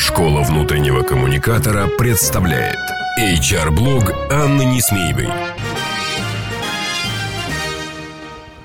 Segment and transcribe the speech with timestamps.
[0.00, 2.78] Школа внутреннего коммуникатора представляет
[3.18, 5.26] HR-блог Анны Несмеевой.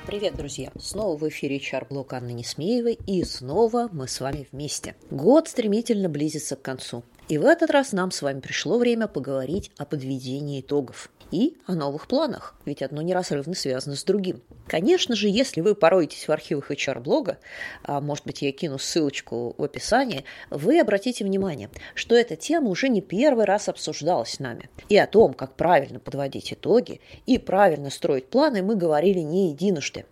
[0.06, 0.72] Привет, друзья!
[0.80, 4.96] Снова в эфире HR-блог Анны Несмеевой, и снова мы с вами вместе.
[5.10, 7.04] Год стремительно близится к концу.
[7.30, 11.74] И в этот раз нам с вами пришло время поговорить о подведении итогов и о
[11.74, 14.42] новых планах, ведь одно неразрывно связано с другим.
[14.68, 17.40] Конечно же, если вы пороетесь в архивах HR-блога,
[17.84, 22.90] а может быть, я кину ссылочку в описании, вы обратите внимание, что эта тема уже
[22.90, 24.70] не первый раз обсуждалась нами.
[24.90, 30.06] И о том, как правильно подводить итоги и правильно строить планы, мы говорили не единожды.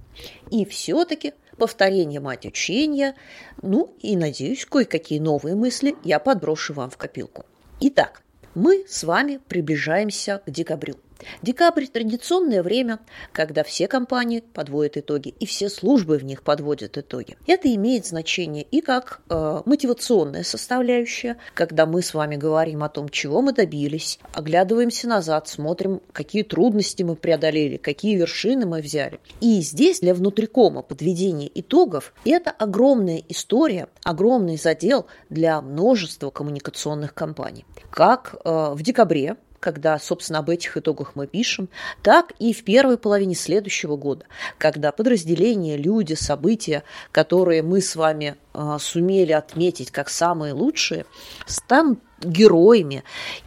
[0.50, 3.16] И все-таки повторение мать учения,
[3.62, 7.46] ну и, надеюсь, кое-какие новые мысли я подброшу вам в копилку.
[7.80, 8.22] Итак,
[8.56, 10.96] мы с вами приближаемся к декабрю–
[11.42, 13.00] Декабрь– традиционное время,
[13.32, 17.38] когда все компании подводят итоги и все службы в них подводят итоги.
[17.48, 23.10] Это имеет значение и как э, мотивационная составляющая, когда мы с вами говорим о том,
[23.10, 29.20] чего мы добились, оглядываемся назад, смотрим, какие трудности мы преодолели, какие вершины мы взяли.
[29.40, 37.66] И здесь для внутрикома подведение итогов– это огромная история, огромный задел для множества коммуникационных компаний.
[37.90, 41.70] Как э, в декабре когда, собственно, об этих итогах мы пишем,
[42.04, 44.26] так и в первой половине следующего года,
[44.58, 51.06] когда подразделения, люди, события, которые мы с вами э, сумели отметить как самые лучшие,
[51.46, 53.04] станут героями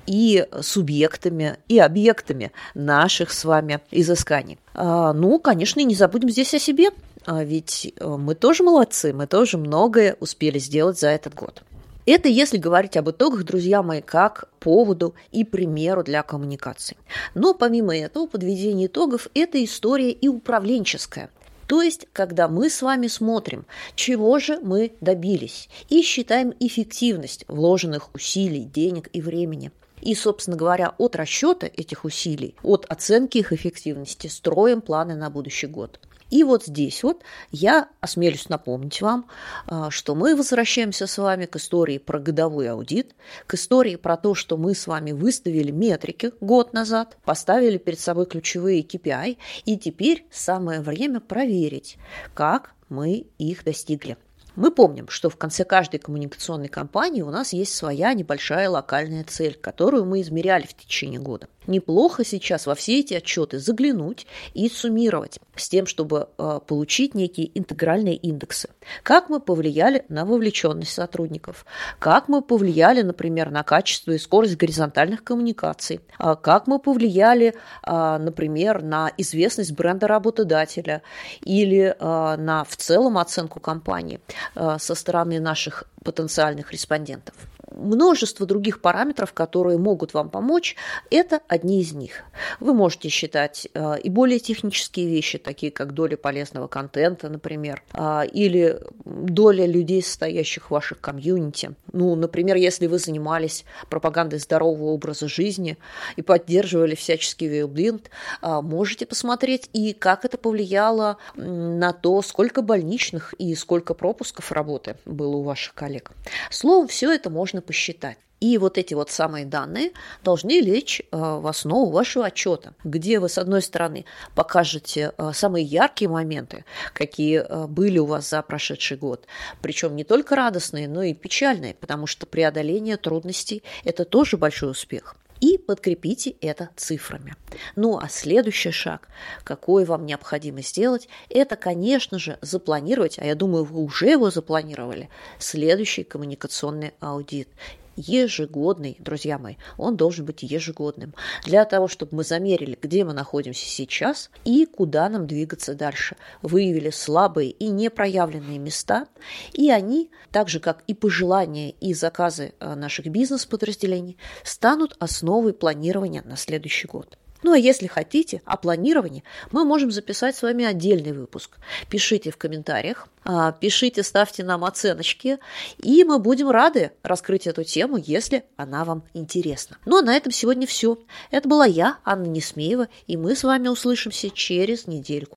[0.06, 4.58] и субъектами, и объектами наших с вами изысканий.
[4.72, 6.90] А, ну, конечно, и не забудем здесь о себе,
[7.26, 11.62] а ведь э, мы тоже молодцы, мы тоже многое успели сделать за этот год.
[12.06, 16.98] Это если говорить об итогах, друзья мои, как поводу и примеру для коммуникации.
[17.34, 21.30] Но помимо этого, подведение итогов– это история и управленческая.
[21.66, 28.14] То есть, когда мы с вами смотрим, чего же мы добились, и считаем эффективность вложенных
[28.14, 29.72] усилий, денег и времени.
[30.02, 35.68] И, собственно говоря, от расчета этих усилий, от оценки их эффективности строим планы на будущий
[35.68, 35.98] год.
[36.30, 39.26] И вот здесь вот я осмелюсь напомнить вам,
[39.66, 43.14] а, что мы возвращаемся с вами к истории про годовой аудит,
[43.46, 48.26] к истории про то, что мы с вами выставили метрики год назад, поставили перед собой
[48.26, 51.98] ключевые KPI, и теперь самое время проверить,
[52.34, 54.16] как мы их достигли.
[54.56, 59.58] Мы помним, что в конце каждой коммуникационной кампании у нас есть своя небольшая локальная цель,
[59.60, 61.48] которую мы измеряли в течение года.
[61.66, 67.56] Неплохо сейчас во все эти отчеты заглянуть и суммировать с тем, чтобы э, получить некие
[67.58, 68.68] интегральные индексы.
[69.02, 71.64] Как мы повлияли на вовлеченность сотрудников,
[71.98, 77.54] как мы повлияли, например, на качество и скорость горизонтальных коммуникаций, а как мы повлияли,
[77.86, 81.02] э, например, на известность бренда работодателя?
[81.42, 84.20] Или на в целом оценку компании
[84.54, 87.34] со стороны наших потенциальных респондентов
[87.74, 90.76] множество других параметров, которые могут вам помочь.
[91.10, 92.24] Это одни из них.
[92.60, 98.26] Вы можете считать э, и более технические вещи, такие как доля полезного контента, например, э,
[98.32, 101.74] или доля людей, состоящих в ваших комьюнити.
[101.92, 105.76] Ну, например, если вы занимались пропагандой здорового образа жизни
[106.16, 108.10] и поддерживали всяческий вейлбинд,
[108.42, 114.96] э, можете посмотреть и как это повлияло на то, сколько больничных и сколько пропусков работы
[115.04, 116.12] было у ваших коллег.
[116.50, 118.18] Словом, все это можно посчитать.
[118.44, 119.92] И вот эти вот самые данные
[120.22, 124.04] должны лечь э, в основу вашего отчета, где вы, с одной стороны,
[124.34, 129.26] покажете э, самые яркие моменты, какие э, были у вас за прошедший год.
[129.62, 135.16] Причем не только радостные, но и печальные, потому что преодоление трудностей– это тоже большой успех
[135.40, 137.34] и подкрепите это цифрами.
[137.76, 139.08] Ну а следующий шаг,
[139.44, 145.10] какой вам необходимо сделать, это, конечно же, запланировать, а я думаю, вы уже его запланировали,
[145.38, 147.48] следующий коммуникационный аудит
[147.96, 153.66] ежегодный, друзья мои, он должен быть ежегодным, для того, чтобы мы замерили, где мы находимся
[153.66, 159.06] сейчас и куда нам двигаться дальше, выявили слабые и непроявленные места,
[159.52, 166.22] и они, так же как и пожелания и заказы э, наших бизнес-подразделений, станут основой планирования
[166.22, 167.18] на следующий год.
[167.44, 171.58] Ну а если хотите о планировании, мы можем записать с вами отдельный выпуск.
[171.90, 175.38] Пишите в комментариях, а, пишите, ставьте нам оценочки,
[175.76, 179.76] и мы будем рады раскрыть эту тему, если она вам интересна.
[179.84, 180.96] Ну а на этом сегодня все.
[181.30, 185.36] Это была я, Анна Несмеева, и мы с вами услышимся через недельку.